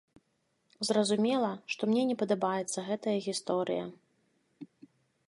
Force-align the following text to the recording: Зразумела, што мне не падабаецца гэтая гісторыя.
Зразумела, 0.87 1.51
што 1.73 1.81
мне 1.91 2.03
не 2.11 2.15
падабаецца 2.21 2.79
гэтая 2.89 3.17
гісторыя. 3.27 3.87